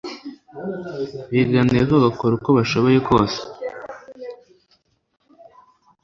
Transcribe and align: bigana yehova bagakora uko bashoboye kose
bigana 1.31 1.71
yehova 1.79 1.95
bagakora 2.05 2.31
uko 2.35 2.49
bashoboye 2.57 2.97
kose 3.07 3.39